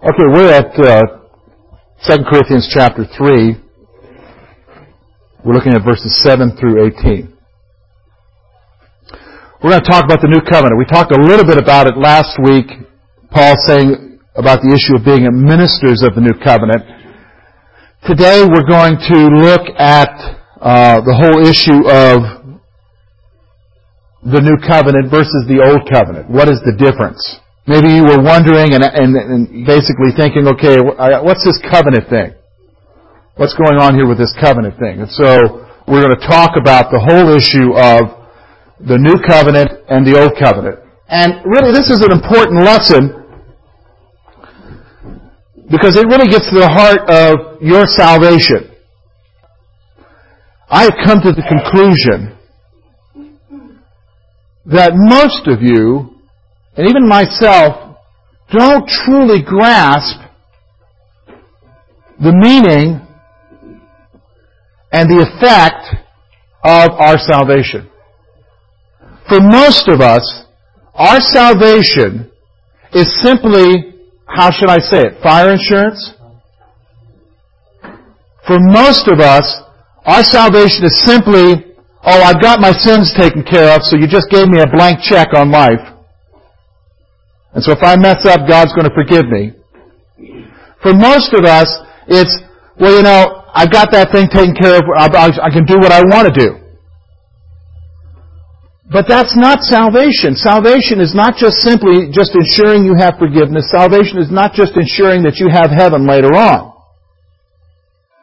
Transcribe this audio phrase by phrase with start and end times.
[0.00, 1.02] Okay, we're at uh,
[2.06, 3.56] 2 Corinthians chapter 3.
[5.44, 7.36] We're looking at verses 7 through 18.
[9.60, 10.78] We're going to talk about the new covenant.
[10.78, 12.70] We talked a little bit about it last week.
[13.32, 16.86] Paul saying about the issue of being ministers of the new covenant.
[18.06, 20.14] Today we're going to look at
[20.62, 22.62] uh, the whole issue of
[24.22, 26.30] the new covenant versus the old covenant.
[26.30, 27.18] What is the difference?
[27.68, 32.32] Maybe you were wondering and, and, and basically thinking, okay, what's this covenant thing?
[33.36, 35.04] What's going on here with this covenant thing?
[35.04, 38.24] And so we're going to talk about the whole issue of
[38.80, 40.80] the new covenant and the old covenant.
[41.08, 43.12] And really this is an important lesson
[45.70, 48.72] because it really gets to the heart of your salvation.
[50.70, 52.32] I have come to the conclusion
[54.64, 56.17] that most of you
[56.78, 57.98] and even myself
[58.56, 60.20] don't truly grasp
[62.20, 63.04] the meaning
[64.92, 66.06] and the effect
[66.62, 67.90] of our salvation.
[69.28, 70.22] For most of us,
[70.94, 72.30] our salvation
[72.94, 73.94] is simply,
[74.26, 76.14] how should I say it, fire insurance?
[78.46, 79.62] For most of us,
[80.06, 84.30] our salvation is simply, oh, I've got my sins taken care of, so you just
[84.30, 85.97] gave me a blank check on life.
[87.54, 89.52] And so if I mess up, God's going to forgive me.
[90.82, 91.68] For most of us,
[92.06, 92.30] it's,
[92.78, 94.84] well, you know, I've got that thing taken care of.
[94.86, 96.50] I can do what I want to do.
[98.90, 100.32] But that's not salvation.
[100.32, 103.68] Salvation is not just simply just ensuring you have forgiveness.
[103.68, 106.72] Salvation is not just ensuring that you have heaven later on.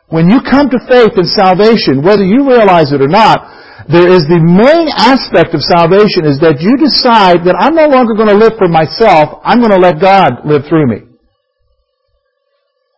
[0.07, 3.45] When you come to faith in salvation, whether you realize it or not,
[3.85, 8.17] there is the main aspect of salvation is that you decide that I'm no longer
[8.17, 11.05] going to live for myself, I'm going to let God live through me.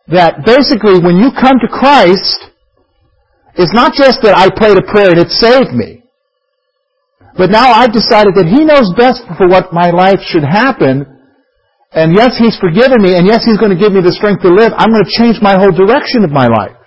[0.08, 2.48] That basically when you come to Christ,
[3.60, 6.00] it's not just that I prayed a prayer and it saved me.
[7.36, 11.04] But now I've decided that He knows best for what my life should happen.
[11.92, 14.50] And yes, He's forgiven me, and yes, He's going to give me the strength to
[14.50, 14.72] live.
[14.72, 16.80] I'm going to change my whole direction of my life.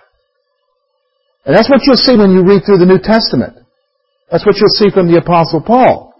[1.46, 3.61] And that's what you'll see when you read through the New Testament.
[4.32, 6.14] That's what you'll see from the Apostle Paul.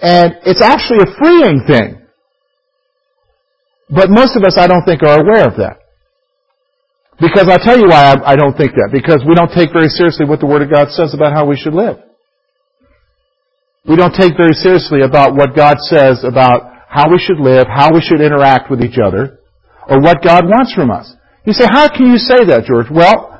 [0.00, 2.06] And it's actually a freeing thing.
[3.90, 5.82] But most of us, I don't think, are aware of that.
[7.18, 8.90] Because I'll tell you why I, don't think that.
[8.92, 11.56] Because we don't take very seriously what the Word of God says about how we
[11.56, 11.98] should live.
[13.88, 17.92] We don't take very seriously about what God says about how we should live, how
[17.92, 19.38] we should interact with each other,
[19.88, 21.10] or what God wants from us.
[21.44, 22.86] You say, how can you say that, George?
[22.90, 23.35] Well,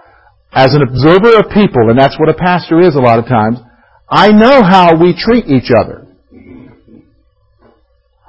[0.56, 3.58] as an observer of people, and that's what a pastor is a lot of times,
[4.08, 6.06] I know how we treat each other.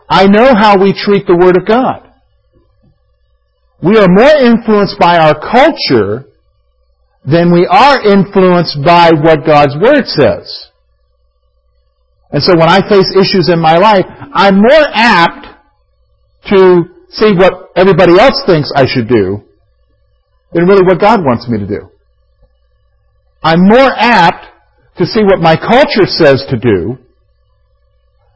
[0.10, 2.04] I know how we treat the Word of God.
[3.82, 6.26] We are more influenced by our culture
[7.24, 10.68] than we are influenced by what God's Word says.
[12.32, 15.48] And so when I face issues in my life, I'm more apt
[16.48, 19.44] to see what everybody else thinks I should do
[20.52, 21.90] than really what God wants me to do.
[23.48, 24.44] I'm more apt
[24.98, 26.98] to see what my culture says to do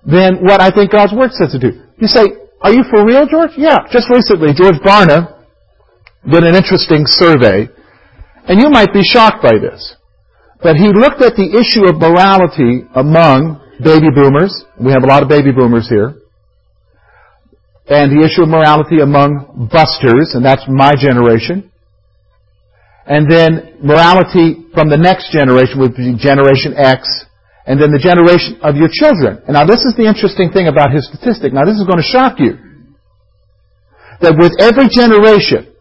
[0.07, 1.83] than what I think God's Word says to do.
[1.97, 2.23] You say,
[2.61, 3.51] are you for real, George?
[3.57, 3.79] Yeah.
[3.91, 5.43] Just recently, George Barna
[6.23, 7.67] did an interesting survey,
[8.47, 9.95] and you might be shocked by this.
[10.63, 14.63] But he looked at the issue of morality among baby boomers.
[14.79, 16.15] We have a lot of baby boomers here.
[17.89, 21.70] And the issue of morality among busters, and that's my generation
[23.11, 27.27] and then morality from the next generation would be Generation X,
[27.67, 29.43] and then the generation of your children.
[29.51, 31.51] Now this is the interesting thing about his statistic.
[31.51, 32.55] Now this is going to shock you.
[34.23, 35.75] That with every generation,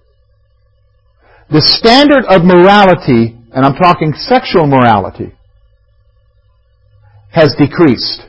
[1.55, 5.31] the standard of morality, and I'm talking sexual morality,
[7.31, 8.27] has decreased.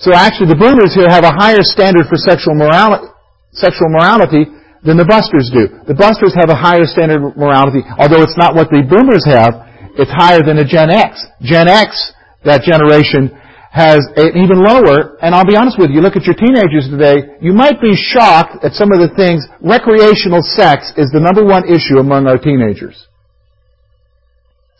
[0.00, 3.12] So actually the boomers here have a higher standard for sexual morality,
[3.52, 5.68] sexual morality than the busters do.
[5.84, 9.68] The busters have a higher standard of morality, although it's not what the boomers have,
[10.00, 11.20] it's higher than the Gen X.
[11.44, 12.12] Gen X,
[12.44, 13.36] that generation,
[13.70, 16.90] has an even lower, and I'll be honest with you, you look at your teenagers
[16.90, 21.46] today, you might be shocked at some of the things, recreational sex is the number
[21.46, 22.98] one issue among our teenagers.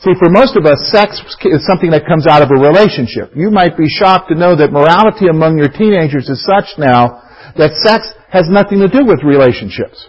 [0.03, 3.37] See, for most of us, sex is something that comes out of a relationship.
[3.37, 7.21] You might be shocked to know that morality among your teenagers is such now
[7.57, 10.07] that sex has nothing to do with relationships.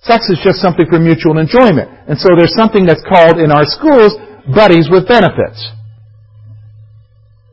[0.00, 1.90] Sex is just something for mutual enjoyment.
[2.08, 4.14] And so there's something that's called in our schools
[4.54, 5.68] buddies with benefits.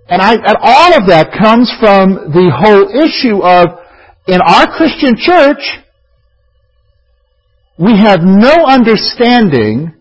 [0.08, 3.82] And, I, and all of that comes from the whole issue of,
[4.28, 5.82] in our Christian church,
[7.78, 9.95] we have no understanding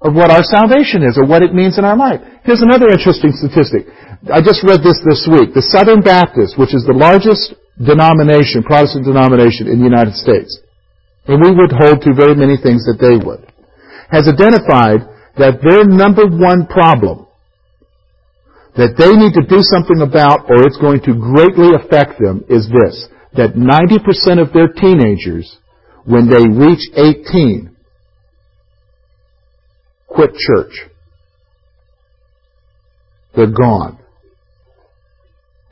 [0.00, 2.22] of what our salvation is or what it means in our life.
[2.44, 3.90] Here's another interesting statistic.
[4.30, 5.54] I just read this this week.
[5.54, 10.54] The Southern Baptist, which is the largest denomination, Protestant denomination in the United States,
[11.26, 13.42] and we would hold to very many things that they would,
[14.10, 15.02] has identified
[15.38, 17.26] that their number one problem
[18.78, 22.70] that they need to do something about or it's going to greatly affect them is
[22.70, 25.50] this, that 90% of their teenagers,
[26.06, 27.74] when they reach 18,
[30.18, 30.74] quit church.
[33.36, 34.02] They're gone.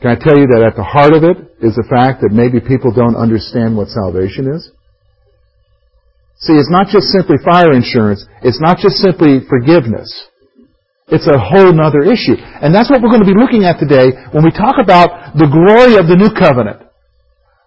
[0.00, 2.62] Can I tell you that at the heart of it is the fact that maybe
[2.62, 4.70] people don't understand what salvation is?
[6.38, 8.22] See, it's not just simply fire insurance.
[8.46, 10.06] It's not just simply forgiveness.
[11.08, 12.38] It's a whole other issue.
[12.38, 15.50] And that's what we're going to be looking at today when we talk about the
[15.50, 16.85] glory of the new covenant.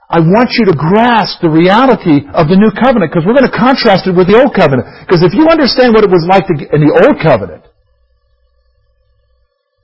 [0.10, 3.54] I want you to grasp the reality of the new covenant because we're going to
[3.54, 5.06] contrast it with the old covenant.
[5.06, 7.62] Because if you understand what it was like in the old covenant,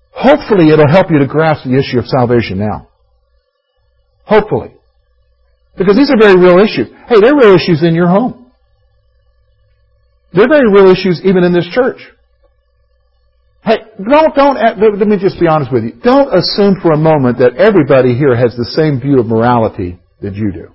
[0.10, 2.90] hopefully it'll help you to grasp the issue of salvation now.
[4.26, 4.74] Hopefully.
[5.78, 6.90] Because these are very real issues.
[7.06, 8.50] Hey, they're real issues in your home.
[10.34, 12.02] They're very real issues even in this church.
[13.62, 15.94] Hey, don't, eh, don't, let me just be honest with you.
[16.02, 20.36] Don't assume for a moment that everybody here has the same view of morality that
[20.36, 20.68] you do.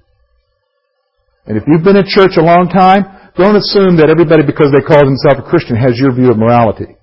[1.46, 3.02] And if you've been in church a long time,
[3.34, 6.96] don't assume that everybody, because they call themselves a Christian, has your view of morality.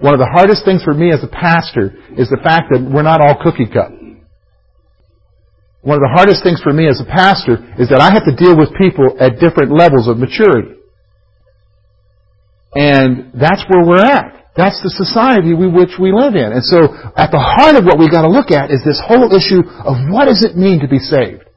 [0.00, 3.04] One of the hardest things for me as a pastor is the fact that we're
[3.04, 3.92] not all cookie cut.
[5.82, 8.36] One of the hardest things for me as a pastor is that I have to
[8.36, 10.76] deal with people at different levels of maturity.
[12.74, 14.39] And that's where we're at.
[14.60, 16.52] That's the society we, which we live in.
[16.52, 19.32] And so, at the heart of what we've got to look at is this whole
[19.32, 21.48] issue of what does it mean to be saved?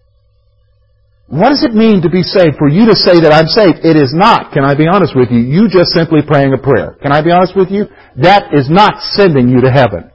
[1.27, 2.55] What does it mean to be saved?
[2.55, 5.35] For you to say that I'm saved, it is not, can I be honest with
[5.35, 6.95] you, you just simply praying a prayer.
[7.03, 7.91] Can I be honest with you?
[8.23, 10.07] That is not sending you to heaven.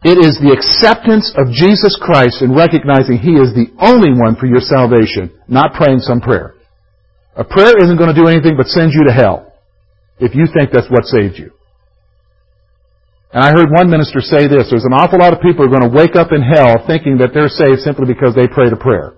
[0.00, 4.48] It is the acceptance of Jesus Christ and recognizing He is the only one for
[4.48, 6.56] your salvation, not praying some prayer.
[7.36, 9.49] A prayer isn't going to do anything but send you to hell
[10.20, 11.50] if you think that's what saved you.
[13.32, 15.78] And I heard one minister say this, there's an awful lot of people who are
[15.78, 18.80] going to wake up in hell thinking that they're saved simply because they prayed a
[18.80, 19.14] prayer.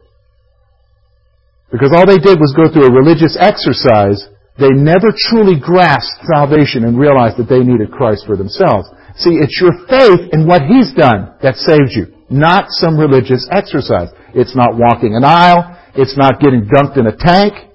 [1.72, 4.20] Because all they did was go through a religious exercise,
[4.60, 8.84] they never truly grasped salvation and realized that they needed Christ for themselves.
[9.16, 14.12] See, it's your faith in what He's done that saves you, not some religious exercise.
[14.36, 17.71] It's not walking an aisle, it's not getting dunked in a tank,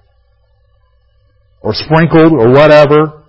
[1.68, 3.28] or sprinkled or whatever.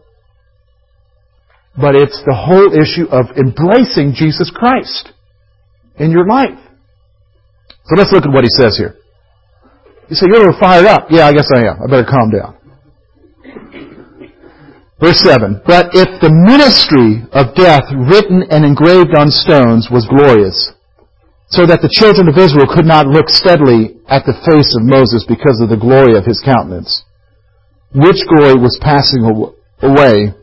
[1.74, 5.10] But it's the whole issue of embracing Jesus Christ
[5.98, 6.58] in your life.
[7.90, 8.94] So let's look at what he says here.
[10.06, 11.10] You say, you're a little fired up.
[11.10, 11.82] Yeah, I guess I am.
[11.82, 12.54] I better calm down.
[15.02, 15.62] Verse 7.
[15.66, 20.74] But if the ministry of death written and engraved on stones was glorious,
[21.50, 25.24] so that the children of Israel could not look steadily at the face of Moses
[25.26, 27.02] because of the glory of his countenance,
[27.94, 30.34] which glory was passing away,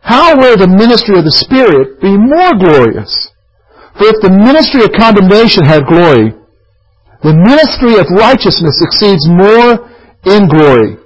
[0.00, 3.30] how will the ministry of the Spirit be more glorious?
[3.98, 6.32] For if the ministry of condemnation had glory,
[7.22, 9.92] the ministry of righteousness exceeds more
[10.24, 10.96] in glory.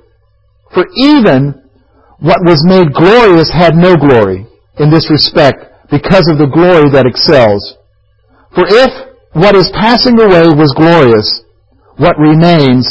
[0.72, 1.62] For even
[2.22, 4.46] what was made glorious had no glory
[4.78, 7.76] in this respect because of the glory that excels.
[8.54, 8.90] For if
[9.34, 11.42] what is passing away was glorious,
[11.96, 12.86] what remains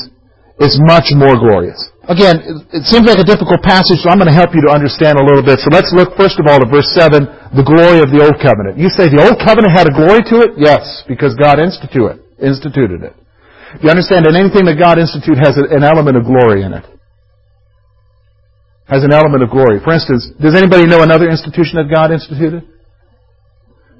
[0.61, 1.79] is much more glorious.
[2.05, 5.17] Again, it seems like a difficult passage, so I'm going to help you to understand
[5.17, 5.63] a little bit.
[5.63, 8.75] So let's look first of all at verse 7, the glory of the Old Covenant.
[8.75, 10.59] You say the Old Covenant had a glory to it?
[10.59, 12.43] Yes, because God instituted it.
[12.43, 13.15] Instituted it.
[13.81, 16.85] You understand that anything that God instituted has an element of glory in it.
[18.85, 19.79] Has an element of glory.
[19.79, 22.67] For instance, does anybody know another institution that God instituted?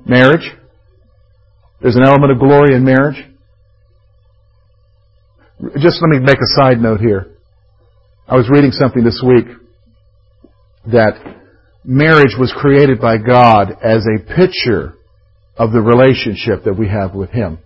[0.06, 0.52] Marriage.
[1.82, 3.18] There's an element of glory in marriage.
[5.79, 7.27] Just let me make a side note here.
[8.27, 9.46] I was reading something this week
[10.91, 11.13] that
[11.86, 14.96] marriage was created by God as a picture
[15.55, 17.60] of the relationship that we have with Him.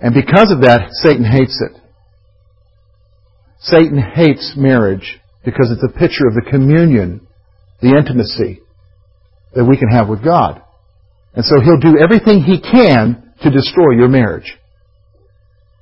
[0.00, 1.80] And because of that, Satan hates it.
[3.60, 7.26] Satan hates marriage because it's a picture of the communion,
[7.80, 8.60] the intimacy
[9.54, 10.60] that we can have with God.
[11.34, 14.58] And so he'll do everything he can to destroy your marriage.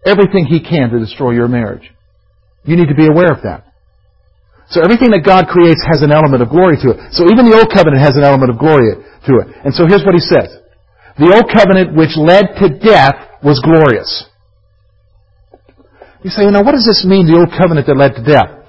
[0.04, 1.90] Everything he can to destroy your marriage.
[2.64, 3.72] You need to be aware of that.
[4.70, 7.12] So everything that God creates has an element of glory to it.
[7.12, 9.46] So even the Old Covenant has an element of glory to it.
[9.66, 10.48] And so here's what he says.
[11.20, 14.08] The Old Covenant which led to death was glorious.
[16.24, 18.64] You say, now what does this mean, the Old Covenant that led to death?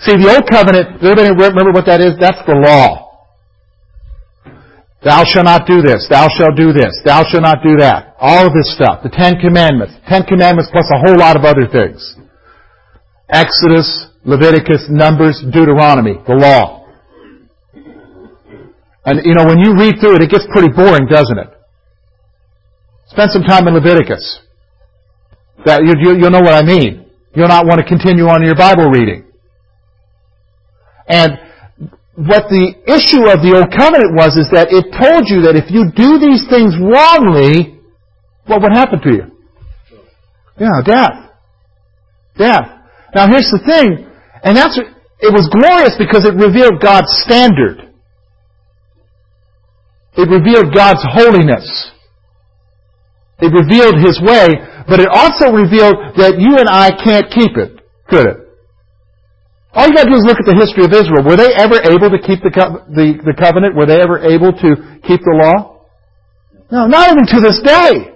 [0.00, 2.16] See, the Old Covenant, everybody remember what that is?
[2.16, 3.11] That's the law.
[5.04, 6.06] Thou shalt not do this.
[6.08, 6.94] Thou shalt do this.
[7.04, 8.14] Thou shalt not do that.
[8.20, 9.02] All of this stuff.
[9.02, 9.94] The Ten Commandments.
[10.08, 12.14] Ten Commandments plus a whole lot of other things.
[13.28, 16.22] Exodus, Leviticus, Numbers, Deuteronomy.
[16.26, 16.86] The law.
[19.04, 21.50] And, you know, when you read through it, it gets pretty boring, doesn't it?
[23.08, 24.40] Spend some time in Leviticus.
[25.66, 27.10] That, you, you, you'll know what I mean.
[27.34, 29.24] You'll not want to continue on your Bible reading.
[31.08, 31.32] And
[32.14, 35.72] what the issue of the Old Covenant was is that it told you that if
[35.72, 37.80] you do these things wrongly,
[38.44, 39.24] what would happen to you?
[40.60, 41.32] Yeah, death.
[42.36, 42.68] Death.
[43.14, 44.08] Now here's the thing,
[44.44, 47.88] and that's, it was glorious because it revealed God's standard.
[50.16, 51.64] It revealed God's holiness.
[53.40, 54.52] It revealed His way,
[54.86, 58.41] but it also revealed that you and I can't keep it, could it?
[59.74, 61.24] All you got to do is look at the history of Israel.
[61.24, 63.72] Were they ever able to keep the, co- the, the covenant?
[63.72, 65.88] Were they ever able to keep the law?
[66.70, 68.12] No, not even to this day.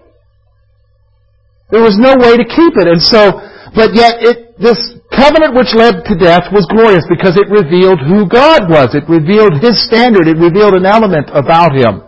[1.73, 2.87] There was no way to keep it.
[2.87, 3.41] And so,
[3.75, 4.79] but yet it, this
[5.13, 8.93] covenant which led to death was glorious because it revealed who God was.
[8.93, 10.29] It revealed His standard.
[10.29, 12.05] It revealed an element about Him.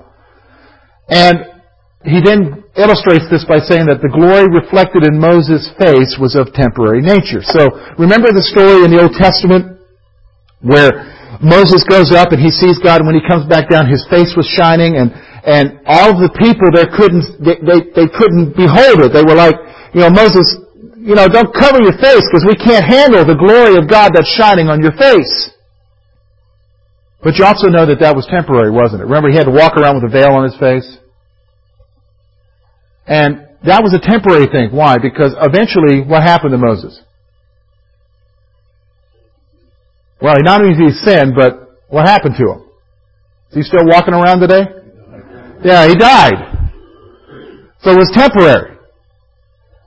[1.09, 1.58] And
[2.07, 6.55] he then illustrates this by saying that the glory reflected in Moses' face was of
[6.55, 7.43] temporary nature.
[7.43, 9.83] So remember the story in the Old Testament
[10.63, 10.95] where
[11.43, 14.31] Moses goes up and he sees God and when he comes back down his face
[14.39, 15.11] was shining and,
[15.43, 19.11] and all the people there couldn't, they, they, they couldn't behold it.
[19.11, 19.59] They were like,
[19.91, 20.47] you know, Moses,
[21.03, 24.31] you know, don't cover your face because we can't handle the glory of God that's
[24.39, 25.51] shining on your face.
[27.27, 29.11] But you also know that that was temporary, wasn't it?
[29.11, 30.87] Remember he had to walk around with a veil on his face?
[33.09, 34.71] And that was a temporary thing.
[34.71, 34.99] Why?
[34.99, 37.01] Because eventually, what happened to Moses?
[40.21, 42.61] Well, he not only did he sin, but what happened to him?
[43.51, 44.63] Is he still walking around today?
[45.65, 46.71] Yeah, he died.
[47.81, 48.77] So it was temporary.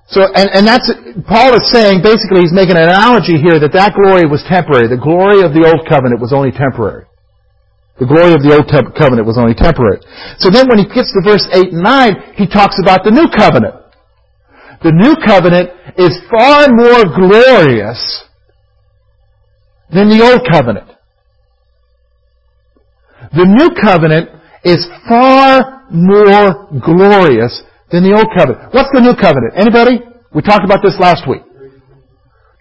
[0.08, 0.92] So, and, and that's,
[1.28, 4.90] Paul is saying, basically he's making an analogy here that that glory was temporary.
[4.90, 7.06] The glory of the old covenant was only temporary.
[8.02, 8.66] The glory of the old
[8.98, 10.02] covenant was only temporary.
[10.42, 13.30] So then when he gets to verse 8 and 9, he talks about the new
[13.30, 13.78] covenant.
[14.82, 15.70] The new covenant
[16.02, 18.02] is far more glorious
[19.94, 20.90] than the old covenant.
[23.38, 24.34] The new covenant
[24.66, 27.62] is far more glorious
[27.94, 28.74] than the old covenant.
[28.74, 29.54] What's the new covenant?
[29.54, 30.02] Anybody?
[30.34, 31.46] We talked about this last week.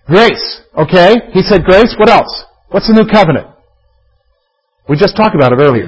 [0.05, 0.61] Grace.
[0.77, 1.33] Okay?
[1.33, 1.97] He said grace.
[1.97, 2.45] What else?
[2.69, 3.57] What's the new covenant?
[4.91, 5.87] We just talked about it earlier.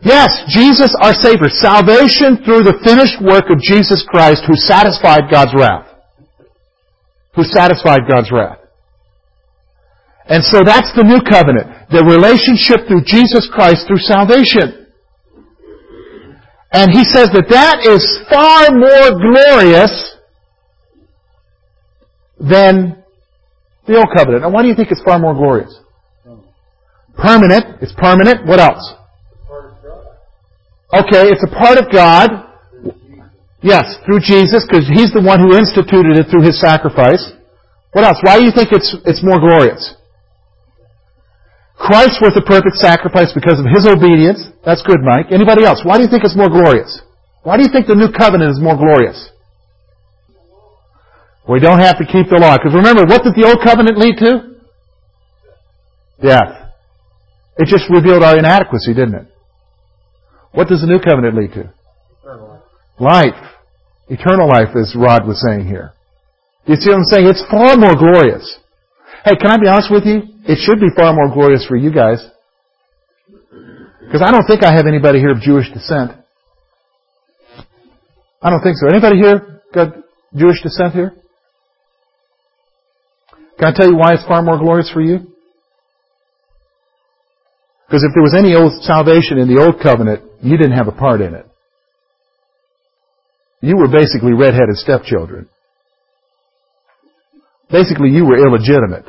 [0.00, 1.52] Yes, Jesus our Savior.
[1.52, 5.84] Salvation through the finished work of Jesus Christ who satisfied God's wrath.
[7.36, 8.56] Who satisfied God's wrath.
[10.24, 11.90] And so that's the new covenant.
[11.92, 14.86] The relationship through Jesus Christ through salvation.
[16.72, 20.16] And he says that that is far more glorious
[22.40, 23.04] than
[23.86, 24.44] the old covenant.
[24.44, 25.78] And why do you think it's far more glorious?
[27.20, 27.82] Permanent.
[27.82, 28.46] It's permanent.
[28.46, 28.82] What else?
[30.90, 32.50] Okay, it's a part of God.
[33.62, 37.20] Yes, through Jesus, because He's the one who instituted it through His sacrifice.
[37.92, 38.18] What else?
[38.24, 39.94] Why do you think it's, it's more glorious?
[41.76, 44.40] Christ was the perfect sacrifice because of His obedience.
[44.64, 45.28] That's good, Mike.
[45.30, 45.84] Anybody else?
[45.84, 47.04] Why do you think it's more glorious?
[47.42, 49.30] Why do you think the new covenant is more glorious?
[51.48, 52.56] We don't have to keep the law.
[52.56, 54.60] Because remember, what did the old covenant lead to?
[56.20, 56.59] Death.
[57.60, 59.26] It just revealed our inadequacy, didn't it?
[60.52, 61.68] What does the new covenant lead to?
[62.24, 62.48] Eternal
[62.98, 63.34] life.
[63.36, 63.50] life.
[64.08, 65.92] Eternal life, as Rod was saying here.
[66.64, 67.26] You see what I'm saying?
[67.26, 68.58] It's far more glorious.
[69.24, 70.22] Hey, can I be honest with you?
[70.48, 72.24] It should be far more glorious for you guys.
[74.00, 76.12] Because I don't think I have anybody here of Jewish descent.
[78.40, 78.88] I don't think so.
[78.88, 79.92] Anybody here got
[80.34, 81.12] Jewish descent here?
[83.58, 85.29] Can I tell you why it's far more glorious for you?
[87.90, 90.92] Because if there was any old salvation in the old covenant, you didn't have a
[90.92, 91.44] part in it.
[93.60, 95.48] You were basically redheaded stepchildren.
[97.68, 99.06] Basically, you were illegitimate.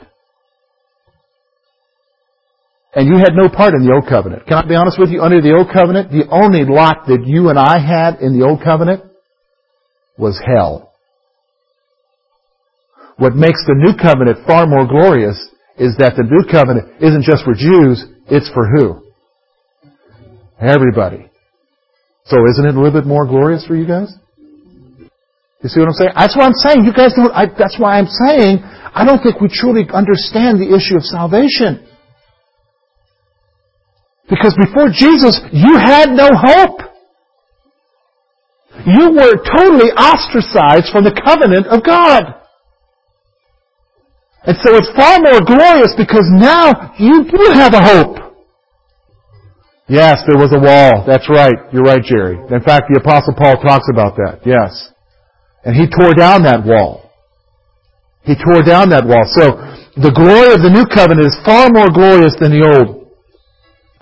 [2.96, 4.48] And you had no part in the old covenant.
[4.48, 5.22] Can I be honest with you?
[5.22, 8.64] Under the old covenant, the only lot that you and I had in the old
[8.64, 9.04] covenant
[10.18, 10.92] was hell.
[13.18, 15.38] What makes the new covenant far more glorious
[15.82, 19.02] is that the new covenant isn't just for Jews, it's for who?
[20.62, 21.26] Everybody.
[22.30, 24.14] So isn't it a little bit more glorious for you guys?
[25.66, 26.14] You see what I'm saying?
[26.14, 26.86] That's what I'm saying.
[26.86, 30.70] You guys don't, I, that's why I'm saying I don't think we truly understand the
[30.70, 31.82] issue of salvation.
[34.30, 36.78] Because before Jesus, you had no hope.
[38.86, 42.41] You were totally ostracized from the covenant of God.
[44.44, 48.18] And so it's far more glorious because now you do have a hope.
[49.88, 51.04] Yes, there was a wall.
[51.06, 51.54] That's right.
[51.74, 52.40] You're right, Jerry.
[52.40, 54.42] In fact, the Apostle Paul talks about that.
[54.46, 54.90] Yes.
[55.64, 57.12] And he tore down that wall.
[58.24, 59.28] He tore down that wall.
[59.36, 59.60] So,
[60.00, 63.12] the glory of the new covenant is far more glorious than the old.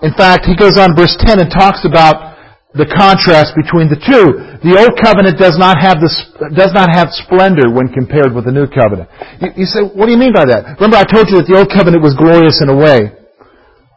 [0.00, 2.29] In fact, he goes on verse 10 and talks about
[2.72, 4.38] the contrast between the two.
[4.62, 6.14] The old covenant does not have this,
[6.54, 9.10] does not have splendor when compared with the new covenant.
[9.42, 10.78] You, you, say, what do you mean by that?
[10.78, 13.10] Remember I told you that the old covenant was glorious in a way.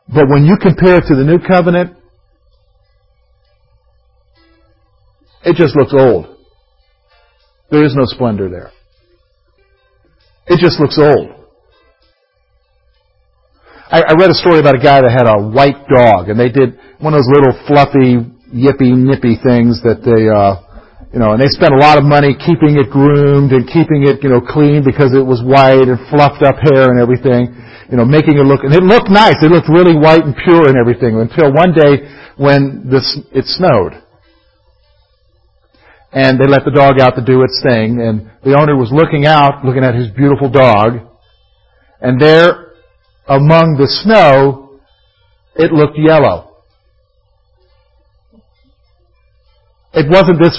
[0.10, 1.96] But when you compare it to the new covenant,
[5.46, 6.34] it just looks old.
[7.70, 8.72] There is no splendor there.
[10.48, 11.30] It just looks old.
[13.90, 16.50] I, I read a story about a guy that had a white dog, and they
[16.50, 20.62] did one of those little fluffy yippy nippy things that they, uh,
[21.12, 24.22] you know, and they spent a lot of money keeping it groomed and keeping it,
[24.22, 27.54] you know, clean because it was white and fluffed up hair and everything,
[27.90, 29.38] you know, making it look, and it looked nice.
[29.42, 32.06] It looked really white and pure and everything until one day
[32.38, 33.98] when this, it snowed.
[36.14, 39.26] And they let the dog out to do its thing and the owner was looking
[39.26, 41.10] out, looking at his beautiful dog,
[42.02, 42.74] and there
[43.28, 44.80] among the snow,
[45.56, 46.53] it looked yellow.
[49.94, 50.58] It wasn't this,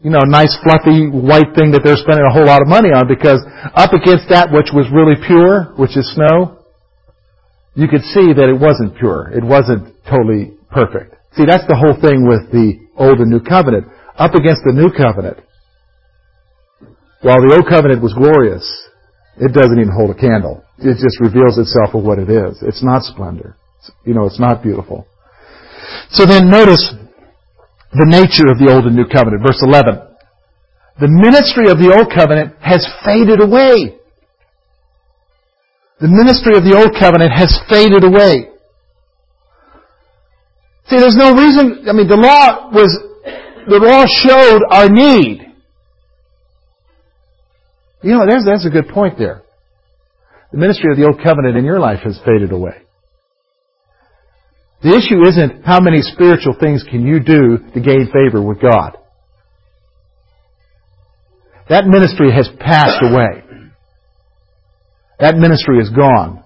[0.00, 3.04] you know, nice fluffy white thing that they're spending a whole lot of money on
[3.04, 3.44] because
[3.76, 6.64] up against that which was really pure, which is snow,
[7.76, 9.28] you could see that it wasn't pure.
[9.36, 11.12] It wasn't totally perfect.
[11.36, 13.84] See, that's the whole thing with the Old and New Covenant.
[14.16, 15.38] Up against the New Covenant,
[17.20, 18.64] while the Old Covenant was glorious,
[19.36, 20.64] it doesn't even hold a candle.
[20.80, 22.64] It just reveals itself for what it is.
[22.64, 23.56] It's not splendor.
[24.04, 25.06] You know, it's not beautiful.
[26.10, 26.92] So then notice
[27.92, 29.42] the nature of the Old and New Covenant.
[29.42, 29.98] Verse 11.
[31.00, 33.98] The ministry of the Old Covenant has faded away.
[36.00, 38.48] The ministry of the Old Covenant has faded away.
[40.86, 42.90] See, there's no reason, I mean, the law was,
[43.68, 45.46] the law showed our need.
[48.02, 49.42] You know, there's, that's a good point there.
[50.52, 52.82] The ministry of the Old Covenant in your life has faded away.
[54.82, 58.96] The issue isn't how many spiritual things can you do to gain favor with God.
[61.68, 63.44] That ministry has passed away.
[65.20, 66.42] That ministry is gone.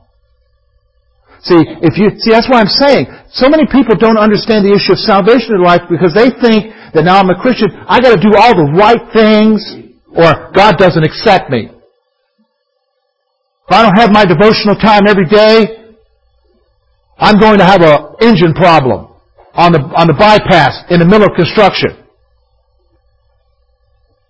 [1.47, 4.97] See, if you, see, that's why I'm saying, so many people don't understand the issue
[4.97, 8.35] of salvation in life because they think that now I'm a Christian, I gotta do
[8.35, 9.61] all the right things,
[10.11, 11.69] or God doesn't accept me.
[11.69, 15.84] If I don't have my devotional time every day,
[17.19, 19.15] I'm going to have an engine problem
[19.55, 21.95] on the, on the bypass in the middle of construction.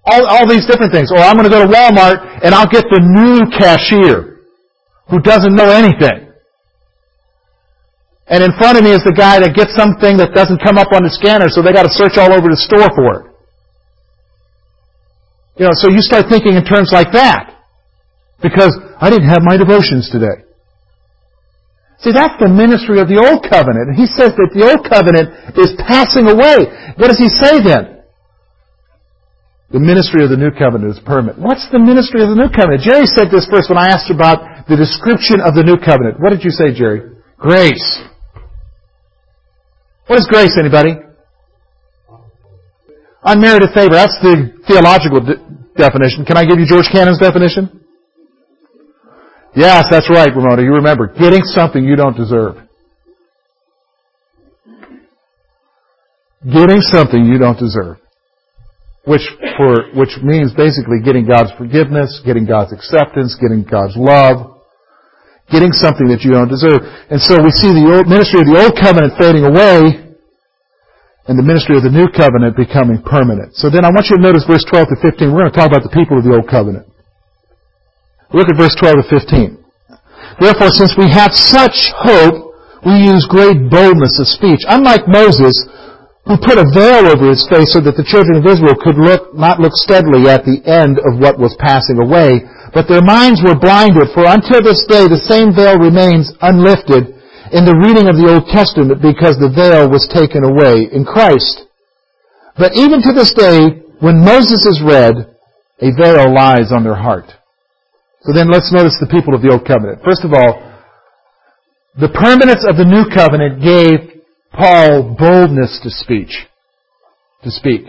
[0.04, 1.10] All, all these different things.
[1.10, 4.44] Or I'm going to go to Walmart and I'll get the new cashier
[5.08, 6.28] who doesn't know anything.
[8.26, 10.92] And in front of me is the guy that gets something that doesn't come up
[10.92, 13.24] on the scanner, so they got to search all over the store for it.
[15.60, 17.52] You know, so you start thinking in terms like that.
[18.40, 20.44] Because I didn't have my devotions today.
[22.04, 23.88] See, that's the ministry of the Old Covenant.
[23.88, 26.68] And he says that the Old Covenant is passing away.
[27.00, 28.04] What does he say then?
[29.72, 31.40] The ministry of the New Covenant is permanent.
[31.40, 32.84] What's the ministry of the New Covenant?
[32.84, 36.20] Jerry said this first when I asked about the description of the New Covenant.
[36.20, 37.08] What did you say, Jerry?
[37.40, 38.04] Grace.
[40.04, 41.00] What is grace, anybody?
[43.24, 43.96] Unmerited favor.
[43.96, 45.40] That's the theological de-
[45.72, 46.28] definition.
[46.28, 47.83] Can I give you George Cannon's definition?
[49.56, 50.62] Yes, that's right, Ramona.
[50.62, 51.06] You remember.
[51.08, 52.56] Getting something you don't deserve.
[56.44, 57.98] Getting something you don't deserve.
[59.06, 59.22] Which
[59.56, 64.60] for, which means basically getting God's forgiveness, getting God's acceptance, getting God's love,
[65.52, 66.80] getting something that you don't deserve.
[67.12, 70.04] And so we see the old ministry of the old covenant fading away,
[71.28, 73.56] and the ministry of the new covenant becoming permanent.
[73.56, 75.32] So then I want you to notice verse 12 to 15.
[75.32, 76.88] We're going to talk about the people of the old covenant.
[78.32, 79.64] Look at verse 12 to 15.
[80.40, 84.60] Therefore, since we have such hope, we use great boldness of speech.
[84.68, 85.54] Unlike Moses,
[86.26, 89.36] who put a veil over his face so that the children of Israel could look,
[89.36, 93.54] not look steadily at the end of what was passing away, but their minds were
[93.54, 97.12] blinded, for until this day the same veil remains unlifted
[97.52, 101.68] in the reading of the Old Testament because the veil was taken away in Christ.
[102.56, 105.14] But even to this day, when Moses is read,
[105.78, 107.30] a veil lies on their heart.
[108.24, 110.00] So then let's notice the people of the Old Covenant.
[110.04, 110.72] First of all,
[112.00, 116.32] the permanence of the New Covenant gave Paul boldness to speech,
[117.42, 117.84] to speak.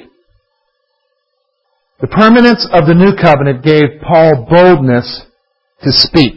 [2.02, 5.24] The permanence of the new covenant gave Paul boldness
[5.82, 6.36] to speak.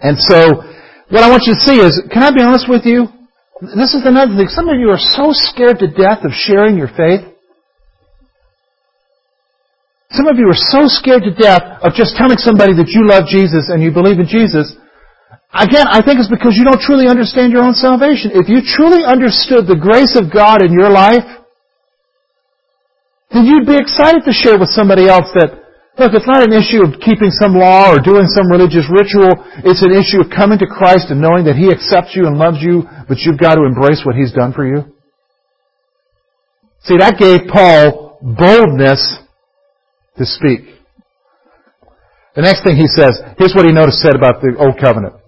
[0.00, 0.62] And so,
[1.10, 3.08] what I want you to see is, can I be honest with you?
[3.60, 4.46] This is another thing.
[4.48, 7.26] Some of you are so scared to death of sharing your faith.
[10.12, 13.24] Some of you are so scared to death of just telling somebody that you love
[13.26, 14.76] Jesus and you believe in Jesus
[15.52, 18.32] Again, I think it's because you don't truly understand your own salvation.
[18.32, 21.28] If you truly understood the grace of God in your life,
[23.28, 25.52] then you'd be excited to share with somebody else that,
[26.00, 29.44] look, it's not an issue of keeping some law or doing some religious ritual.
[29.60, 32.64] It's an issue of coming to Christ and knowing that He accepts you and loves
[32.64, 34.88] you, but you've got to embrace what He's done for you.
[36.88, 39.20] See, that gave Paul boldness
[40.22, 40.78] to speak.
[42.38, 45.18] The next thing he says, here's what he noticed said about the Old Covenant.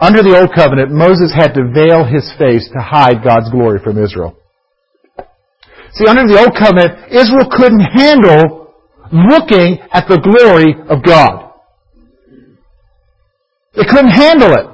[0.00, 4.00] Under the Old Covenant, Moses had to veil his face to hide God's glory from
[4.00, 4.38] Israel.
[5.94, 8.74] See, under the Old Covenant, Israel couldn't handle
[9.12, 11.52] looking at the glory of God.
[13.76, 14.66] They couldn't handle it.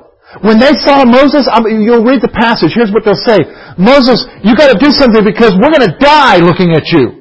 [0.47, 2.71] When they saw Moses, I mean, you'll read the passage.
[2.73, 3.43] Here's what they'll say.
[3.77, 7.20] Moses, you gotta do something because we're gonna die looking at you.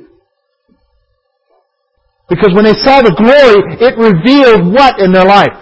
[2.30, 5.58] Because when they saw the glory, it revealed what in their life?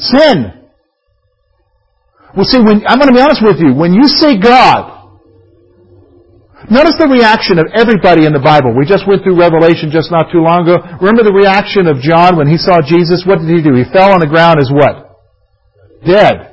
[0.00, 0.58] Sin.
[2.32, 3.76] Well, see, when, I'm going to be honest with you.
[3.76, 5.12] When you say God,
[6.72, 8.72] notice the reaction of everybody in the Bible.
[8.72, 10.80] We just went through Revelation just not too long ago.
[11.04, 13.28] Remember the reaction of John when he saw Jesus?
[13.28, 13.76] What did he do?
[13.76, 15.20] He fell on the ground as what?
[16.00, 16.47] Dead.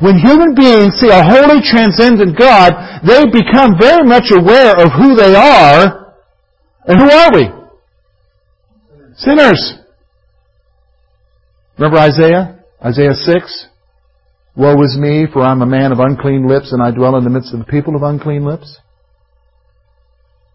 [0.00, 2.72] When human beings see a holy, transcendent God,
[3.06, 6.14] they become very much aware of who they are.
[6.86, 7.48] And who are we?
[9.16, 9.78] Sinners.
[11.78, 12.64] Remember Isaiah?
[12.84, 13.66] Isaiah 6?
[14.56, 17.30] Woe is me, for I'm a man of unclean lips, and I dwell in the
[17.30, 18.78] midst of the people of unclean lips.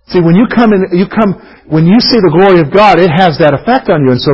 [0.08, 1.38] See, when you come in, you come,
[1.70, 4.12] when you see the glory of God, it has that effect on you.
[4.12, 4.32] And so,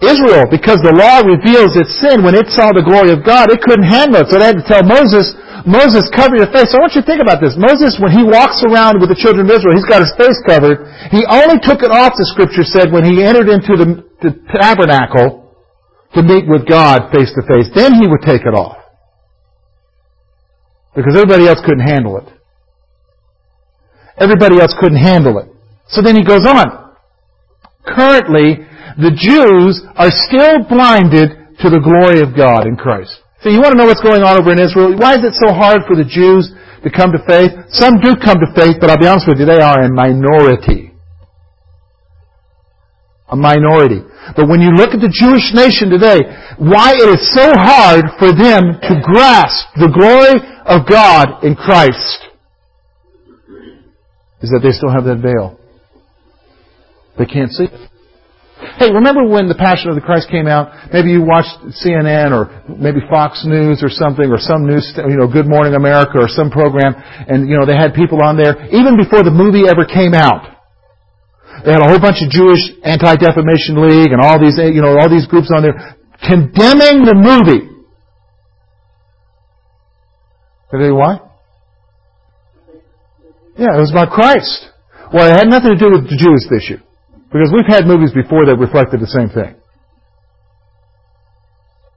[0.00, 3.60] Israel, because the law reveals its sin, when it saw the glory of God, it
[3.60, 4.32] couldn't handle it.
[4.32, 5.36] So they had to tell Moses,
[5.68, 6.72] Moses, cover your face.
[6.72, 7.52] So I want you to think about this.
[7.60, 10.88] Moses, when he walks around with the children of Israel, he's got his face covered.
[11.12, 15.52] He only took it off, the scripture said, when he entered into the, the tabernacle
[16.16, 17.68] to meet with God face to face.
[17.76, 18.80] Then he would take it off.
[20.96, 22.28] Because everybody else couldn't handle it.
[24.16, 25.52] Everybody else couldn't handle it.
[25.92, 26.79] So then he goes on.
[27.86, 28.66] Currently,
[29.00, 33.20] the Jews are still blinded to the glory of God in Christ.
[33.40, 34.96] So you want to know what's going on over in Israel?
[34.96, 36.52] Why is it so hard for the Jews
[36.84, 37.52] to come to faith?
[37.72, 40.92] Some do come to faith, but I'll be honest with you, they are a minority.
[43.28, 44.04] A minority.
[44.36, 46.20] But when you look at the Jewish nation today,
[46.58, 52.28] why it is so hard for them to grasp the glory of God in Christ
[54.42, 55.59] is that they still have that veil.
[57.20, 57.76] They can't see it.
[58.80, 60.72] Hey, remember when The Passion of the Christ came out?
[60.88, 61.52] Maybe you watched
[61.84, 66.16] CNN or maybe Fox News or something or some news, you know, Good Morning America
[66.16, 69.68] or some program and, you know, they had people on there even before the movie
[69.68, 70.48] ever came out.
[71.64, 75.12] They had a whole bunch of Jewish Anti-Defamation League and all these, you know, all
[75.12, 75.76] these groups on there
[76.24, 77.68] condemning the movie.
[80.72, 81.20] Did you why?
[83.60, 84.72] Yeah, it was about Christ.
[85.12, 86.80] Well, it had nothing to do with the Jewish issue.
[87.32, 89.54] Because we've had movies before that reflected the same thing.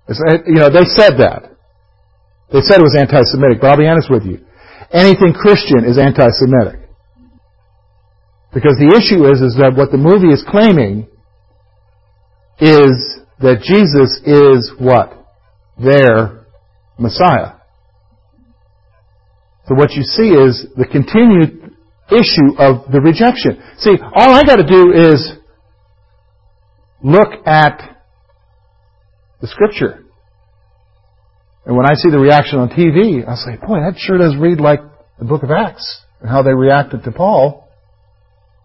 [0.08, 1.50] It's, uh, you know, they said that.
[2.52, 4.46] They said it was anti-Semitic, but I'll be honest with you.
[4.92, 6.82] Anything Christian is anti-Semitic.
[8.54, 11.08] Because the issue is, is that what the movie is claiming
[12.62, 15.18] is that Jesus is what?
[15.82, 16.46] Their
[17.00, 17.54] Messiah.
[19.68, 21.63] So what you see is the continued
[22.12, 23.62] issue of the rejection.
[23.78, 25.34] See, all I gotta do is
[27.04, 27.98] look at
[29.42, 30.04] the scripture.
[31.66, 34.60] And when I see the reaction on TV, I say, boy, that sure does read
[34.60, 34.80] like
[35.18, 37.70] the book of Acts and how they reacted to Paul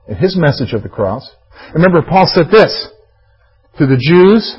[0.09, 1.29] and his message of the cross.
[1.75, 2.89] Remember, Paul said this
[3.79, 4.59] to the Jews,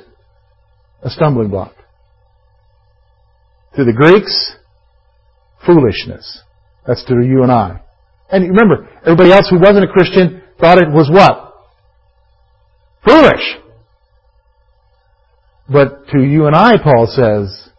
[1.04, 1.74] a stumbling block.
[3.76, 4.56] To the Greeks,
[5.66, 6.44] foolishness.
[6.88, 7.82] That's to you and I.
[8.32, 11.54] And remember, everybody else who wasn't a Christian thought it was what?
[13.08, 13.58] Foolish.
[15.72, 17.70] But to you and I, Paul says,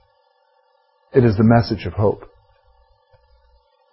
[1.12, 2.24] it is the message of hope.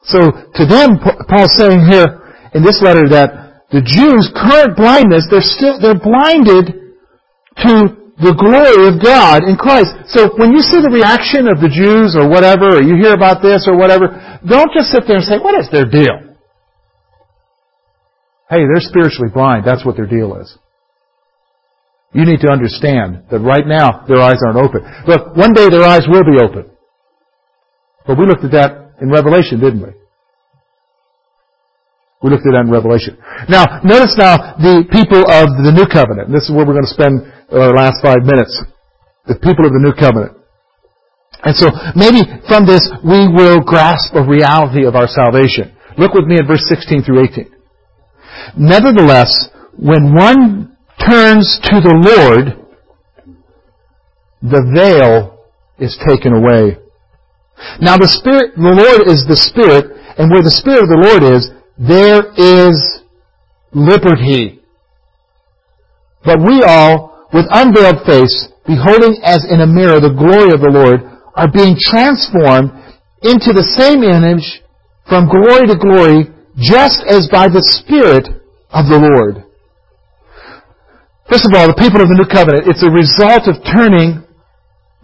[0.04, 2.22] So to them, Paul's saying here
[2.54, 6.96] in this letter that the Jews' current blindness, they're still, they're blinded
[7.68, 7.74] to
[8.18, 9.94] the glory of God in Christ.
[10.10, 13.42] So when you see the reaction of the Jews or whatever, or you hear about
[13.42, 16.27] this or whatever, don't just sit there and say, what is their deal?
[18.50, 19.66] Hey, they're spiritually blind.
[19.66, 20.58] That's what their deal is.
[22.14, 24.82] You need to understand that right now their eyes aren't open.
[25.06, 26.72] Look, one day their eyes will be open.
[28.08, 29.92] But we looked at that in Revelation, didn't we?
[32.24, 33.20] We looked at that in Revelation.
[33.52, 36.32] Now, notice now the people of the New Covenant.
[36.32, 38.56] This is where we're going to spend our last five minutes.
[39.28, 40.40] The people of the New Covenant.
[41.44, 45.76] And so maybe from this we will grasp a reality of our salvation.
[46.00, 47.57] Look with me at verse 16 through 18.
[48.56, 52.66] Nevertheless, when one turns to the Lord,
[54.42, 55.46] the veil
[55.80, 56.78] is taken away.
[57.82, 61.24] Now the Spirit, the Lord is the Spirit, and where the Spirit of the Lord
[61.36, 62.78] is, there is
[63.74, 64.62] liberty.
[66.24, 70.74] But we all, with unveiled face, beholding as in a mirror the glory of the
[70.74, 71.02] Lord,
[71.36, 72.72] are being transformed
[73.22, 74.62] into the same image
[75.08, 78.37] from glory to glory, just as by the Spirit
[78.72, 79.44] of the Lord.
[81.30, 84.24] First of all, the people of the new covenant, it's a result of turning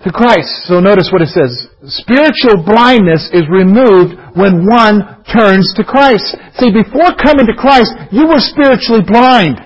[0.03, 0.67] to Christ.
[0.67, 1.51] So notice what it says.
[1.99, 6.35] Spiritual blindness is removed when one turns to Christ.
[6.59, 9.59] See, before coming to Christ, you were spiritually blind.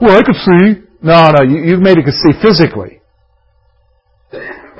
[0.00, 0.86] Well, I could see.
[1.02, 2.99] No, no, you, have made it to see physically.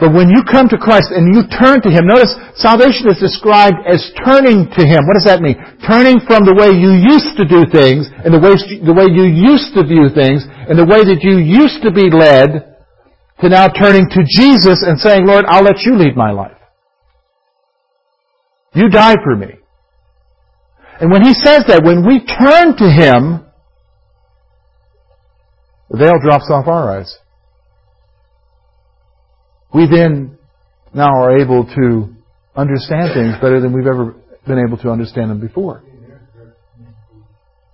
[0.01, 3.85] But when you come to Christ and you turn to Him, notice salvation is described
[3.85, 5.05] as turning to Him.
[5.05, 5.61] What does that mean?
[5.85, 9.29] Turning from the way you used to do things and the way, the way you
[9.29, 12.81] used to view things and the way that you used to be led
[13.45, 16.57] to now turning to Jesus and saying, Lord, I'll let you lead my life.
[18.73, 19.61] You died for me.
[21.01, 23.45] And when he says that, when we turn to him,
[25.91, 27.19] the veil drops off our eyes.
[29.75, 30.39] We then
[30.95, 32.15] now are able to
[32.57, 34.15] understand things better than we've ever
[34.47, 35.83] been able to understand them before.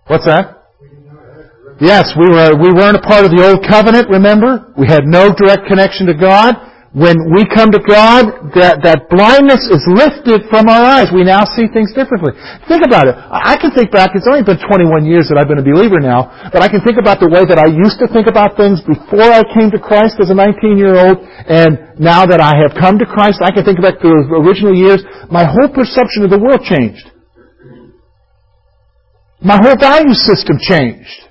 [0.07, 0.57] What's that?
[1.81, 4.73] Yes, we were, we weren't a part of the old covenant, remember?
[4.79, 6.55] We had no direct connection to God.
[6.97, 11.13] When we come to God, that, that blindness is lifted from our eyes.
[11.13, 12.33] We now see things differently.
[12.73, 13.13] Think about it.
[13.21, 16.33] I can think back, it's only been 21 years that I've been a believer now,
[16.49, 19.29] but I can think about the way that I used to think about things before
[19.29, 22.97] I came to Christ as a 19 year old, and now that I have come
[22.97, 25.05] to Christ, I can think back to those original years.
[25.29, 27.13] My whole perception of the world changed.
[29.45, 31.29] My whole value system changed.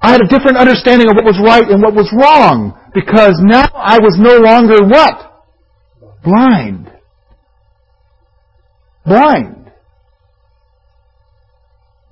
[0.00, 3.68] I had a different understanding of what was right and what was wrong because now
[3.74, 5.44] I was no longer what?
[6.24, 6.92] Blind.
[9.04, 9.72] Blind.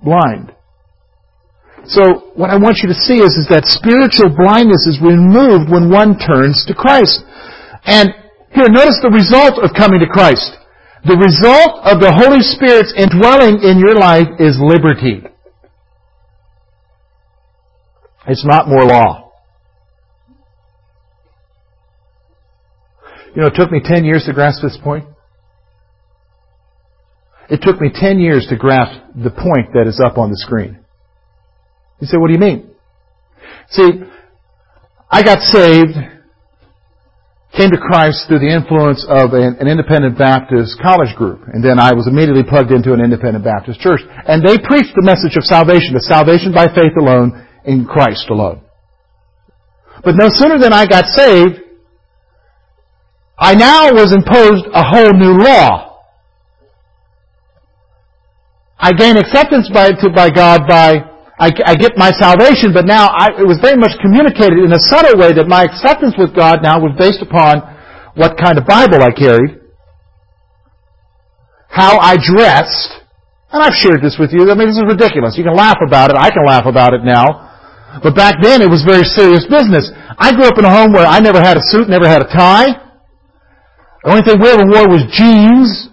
[0.03, 0.55] Blind.
[1.85, 5.89] So what I want you to see is, is that spiritual blindness is removed when
[5.89, 7.25] one turns to Christ.
[7.85, 8.09] And
[8.53, 10.57] here, notice the result of coming to Christ.
[11.05, 15.25] The result of the Holy Spirit's indwelling in your life is liberty.
[18.27, 19.20] It's not more law.
[23.35, 25.05] You know, it took me 10 years to grasp this point.
[27.49, 30.79] It took me 10 years to grasp the point that is up on the screen.
[31.99, 32.71] You say, what do you mean?
[33.69, 34.03] See,
[35.09, 35.95] I got saved,
[37.55, 41.43] came to Christ through the influence of an, an, independent Baptist college group.
[41.51, 44.01] And then I was immediately plugged into an independent Baptist church.
[44.27, 48.61] And they preached the message of salvation, the salvation by faith alone, in Christ alone.
[50.03, 51.60] But no sooner than I got saved,
[53.41, 55.97] I now was imposed a whole new law.
[58.77, 61.01] I gain acceptance by, to, by God by,
[61.41, 64.77] I, I, get my salvation, but now I, it was very much communicated in a
[64.77, 67.65] subtle way that my acceptance with God now was based upon
[68.13, 69.57] what kind of Bible I carried,
[71.65, 72.93] how I dressed,
[73.49, 74.53] and I've shared this with you.
[74.53, 75.33] I mean, this is ridiculous.
[75.33, 76.17] You can laugh about it.
[76.17, 77.49] I can laugh about it now.
[78.05, 79.89] But back then it was very serious business.
[80.17, 82.29] I grew up in a home where I never had a suit, never had a
[82.29, 82.90] tie.
[84.03, 85.89] The only thing we ever wore was jeans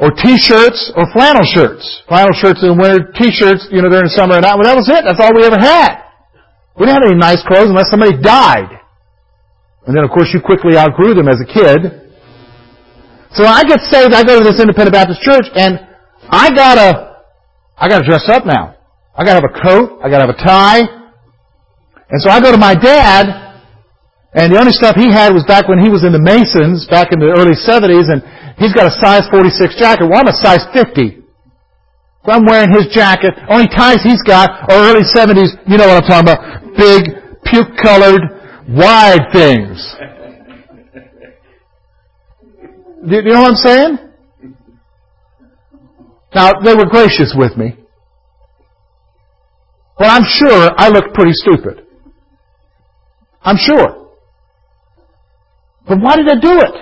[0.00, 1.84] or t-shirts or flannel shirts.
[2.08, 4.88] Flannel shirts in the winter, t-shirts, you know, during the summer, and that, that was
[4.88, 5.04] it.
[5.04, 6.00] That's all we ever had.
[6.74, 8.72] We didn't have any nice clothes unless somebody died.
[9.86, 12.00] And then of course you quickly outgrew them as a kid.
[13.36, 15.78] So I get saved, I go to this independent Baptist church, and
[16.30, 17.20] I gotta,
[17.76, 18.76] I gotta dress up now.
[19.14, 20.80] I gotta have a coat, I gotta have a tie.
[22.08, 23.43] And so I go to my dad,
[24.34, 27.14] and the only stuff he had was back when he was in the Masons, back
[27.14, 28.18] in the early 70s, and
[28.58, 30.10] he's got a size 46 jacket.
[30.10, 31.22] Well, I'm a size 50.
[32.26, 33.30] So I'm wearing his jacket.
[33.46, 35.54] Only ties he's got are early 70s.
[35.70, 36.74] You know what I'm talking about.
[36.74, 37.14] Big,
[37.46, 39.78] puke-colored, wide things.
[43.06, 43.98] Do you know what I'm saying?
[46.34, 47.76] Now, they were gracious with me.
[49.96, 51.86] But I'm sure I looked pretty stupid.
[53.42, 54.03] I'm sure.
[55.86, 56.74] But why did I do it?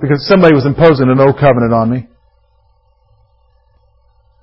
[0.00, 2.08] Because somebody was imposing an old covenant on me.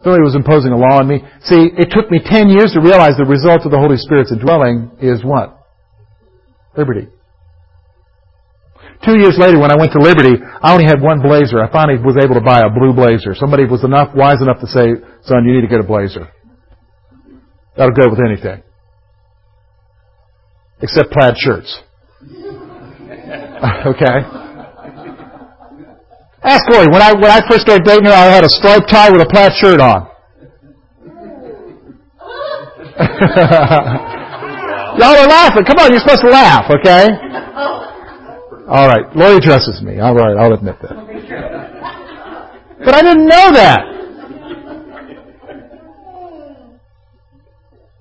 [0.03, 1.21] Somebody was imposing a law on me.
[1.45, 4.97] See, it took me ten years to realize the result of the Holy Spirit's indwelling
[5.01, 5.57] is what?
[6.75, 7.07] Liberty.
[9.05, 11.61] Two years later, when I went to Liberty, I only had one blazer.
[11.61, 13.33] I finally was able to buy a blue blazer.
[13.33, 14.93] Somebody was enough, wise enough to say,
[15.25, 16.29] son, you need to get a blazer.
[17.77, 18.61] That'll go with anything.
[20.81, 21.81] Except plaid shirts.
[23.85, 24.25] okay?
[26.43, 26.87] Ask Lori.
[26.91, 29.27] When I when I first started dating her, I had a striped tie with a
[29.27, 30.07] plaid shirt on.
[34.97, 35.63] Y'all are laughing.
[35.65, 37.09] Come on, you're supposed to laugh, okay?
[38.67, 39.05] All right.
[39.15, 39.99] Lori dresses me.
[39.99, 40.95] All right, I'll admit that.
[42.83, 43.79] But I didn't know that.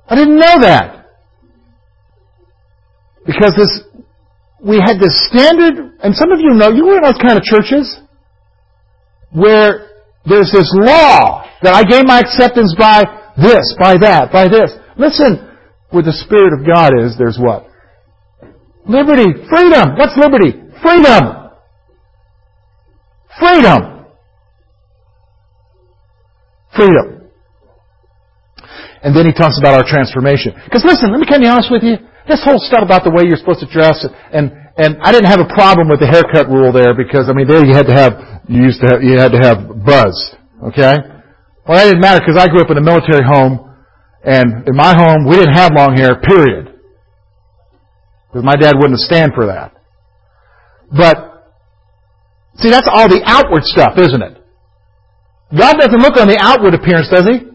[0.09, 1.00] I didn't know that.
[3.27, 3.83] Because this,
[4.63, 7.45] we had this standard, and some of you know, you were in those kind of
[7.45, 8.01] churches
[9.33, 9.89] where
[10.27, 13.05] there's this law that I gain my acceptance by
[13.37, 14.73] this, by that, by this.
[14.97, 15.49] Listen,
[15.91, 17.67] where the Spirit of God is, there's what?
[18.87, 19.97] Liberty, freedom.
[19.97, 20.53] What's liberty?
[20.83, 21.51] Freedom.
[23.39, 24.07] Freedom.
[26.75, 27.20] Freedom.
[29.03, 30.53] And then he talks about our transformation.
[30.65, 31.97] Because listen, let me be honest with you.
[32.29, 35.45] This whole stuff about the way you're supposed to dress and, and I didn't have
[35.45, 38.41] a problem with the haircut rule there because, I mean, there you had to have
[38.49, 40.17] you used to have, you had to have buzz.
[40.73, 40.97] Okay?
[41.69, 43.77] Well, that didn't matter because I grew up in a military home,
[44.25, 46.73] and in my home, we didn't have long hair, period.
[48.29, 49.77] Because my dad wouldn't stand for that.
[50.91, 51.53] But,
[52.57, 54.41] see, that's all the outward stuff, isn't it?
[55.53, 57.50] God doesn't look on the outward appearance, does He?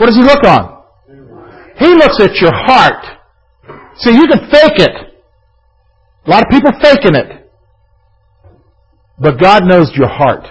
[0.00, 0.82] What does He look on?
[1.76, 3.04] He looks at your heart.
[3.96, 4.90] See, you can fake it.
[6.24, 7.50] A lot of people faking it.
[9.18, 10.46] But God knows your heart.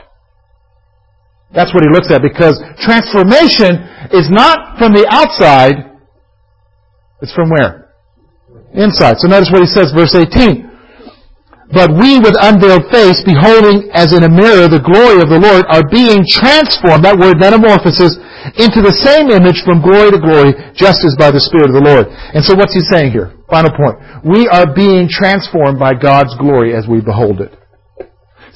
[1.51, 3.81] That's what He looks at because transformation
[4.13, 5.97] is not from the outside,
[7.23, 7.95] it's from where?
[8.75, 9.17] Inside.
[9.17, 10.68] So notice what He says, verse 18.
[11.69, 15.69] But we with unveiled face, beholding as in a mirror the glory of the Lord,
[15.69, 18.17] are being transformed, that word metamorphosis,
[18.57, 21.85] into the same image from glory to glory, just as by the Spirit of the
[21.85, 22.09] Lord.
[22.09, 23.37] And so what's he saying here?
[23.53, 24.01] Final point.
[24.25, 27.53] We are being transformed by God's glory as we behold it.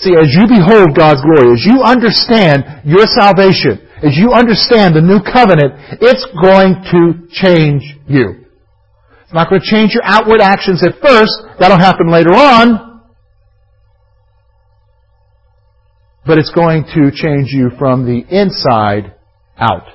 [0.02, 5.06] See, as you behold God's glory, as you understand your salvation, as you understand the
[5.06, 8.50] new covenant, it's going to change you.
[9.22, 11.62] It's not going to change your outward actions at first.
[11.62, 12.93] That'll happen later on.
[16.26, 19.14] But it's going to change you from the inside
[19.58, 19.88] out.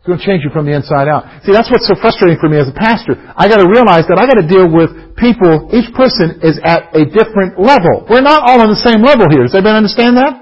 [0.00, 1.44] It's going to change you from the inside out.
[1.44, 3.20] See, that's what's so frustrating for me as a pastor.
[3.36, 5.68] I got to realize that I got to deal with people.
[5.76, 8.08] Each person is at a different level.
[8.08, 9.44] We're not all on the same level here.
[9.44, 10.32] Does everybody understand that?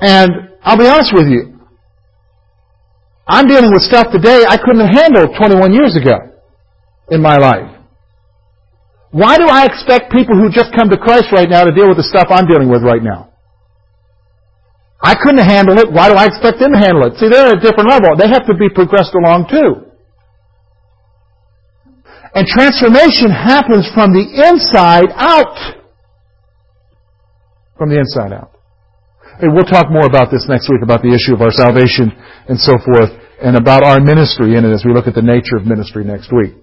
[0.00, 1.60] And I'll be honest with you.
[3.28, 6.40] I'm dealing with stuff today I couldn't have handled 21 years ago
[7.10, 7.75] in my life.
[9.10, 11.96] Why do I expect people who just come to Christ right now to deal with
[11.96, 13.32] the stuff I'm dealing with right now?
[15.00, 15.92] I couldn't handle it.
[15.92, 17.18] Why do I expect them to handle it?
[17.20, 18.16] See, they're at a different level.
[18.16, 19.86] They have to be progressed along too.
[22.34, 25.56] And transformation happens from the inside out.
[27.78, 28.52] From the inside out.
[29.40, 32.12] And we'll talk more about this next week, about the issue of our salvation
[32.48, 35.56] and so forth, and about our ministry in it as we look at the nature
[35.56, 36.56] of ministry next week.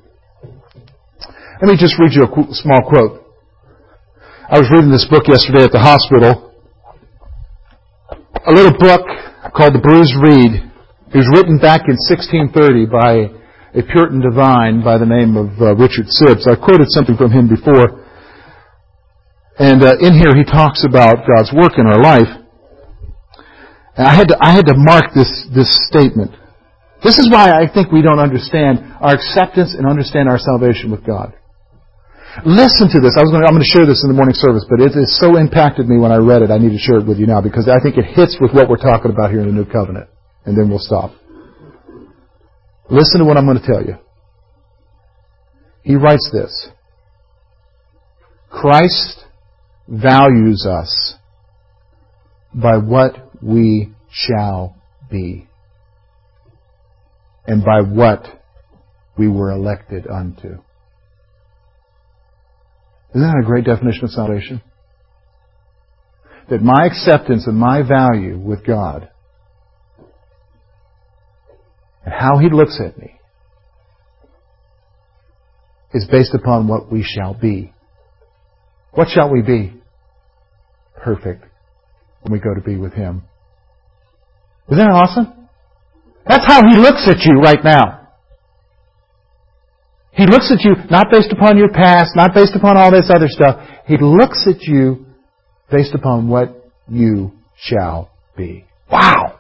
[1.64, 3.24] Let me just read you a small quote.
[4.52, 6.52] I was reading this book yesterday at the hospital,
[8.12, 9.08] a little book
[9.56, 10.60] called The Bruised Reed.
[10.60, 13.32] It was written back in 1630 by
[13.80, 16.52] a Puritan divine by the name of uh, Richard Sibbes.
[16.52, 18.12] I quoted something from him before.
[19.56, 22.44] And uh, in here he talks about God's work in our life.
[23.96, 26.36] And I had to, I had to mark this, this statement.
[27.08, 31.08] This is why I think we don't understand our acceptance and understand our salvation with
[31.08, 31.40] God.
[32.42, 33.14] Listen to this.
[33.14, 34.98] I was going to, I'm going to share this in the morning service, but it
[34.98, 36.50] has so impacted me when I read it.
[36.50, 38.68] I need to share it with you now because I think it hits with what
[38.68, 40.10] we're talking about here in the New Covenant.
[40.46, 41.14] And then we'll stop.
[42.90, 43.98] Listen to what I'm going to tell you.
[45.84, 46.70] He writes this.
[48.50, 49.26] Christ
[49.88, 51.16] values us
[52.54, 53.14] by what
[53.44, 54.76] we shall
[55.12, 55.48] be
[57.46, 58.26] and by what
[59.18, 60.58] we were elected unto.
[63.14, 64.62] Isn't that a great definition of salvation?
[66.50, 69.10] That my acceptance and my value with God
[72.04, 73.20] and how He looks at me
[75.94, 77.72] is based upon what we shall be.
[78.92, 79.74] What shall we be?
[81.04, 81.46] Perfect
[82.22, 83.24] when we go to be with Him.
[84.70, 85.50] Isn't that awesome?
[86.28, 88.03] That's how He looks at you right now.
[90.16, 93.28] He looks at you not based upon your past, not based upon all this other
[93.28, 93.68] stuff.
[93.88, 95.08] He looks at you
[95.72, 98.66] based upon what you shall be.
[98.92, 99.40] Wow!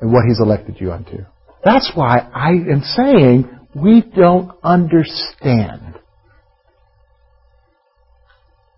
[0.00, 1.24] And what He's elected you unto.
[1.64, 5.98] That's why I am saying we don't understand.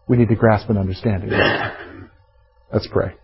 [0.09, 1.31] We need to grasp an understanding.
[2.73, 3.15] Let's pray.